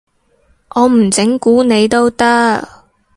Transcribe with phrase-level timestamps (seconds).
[0.69, 2.67] 我唔整蠱你都得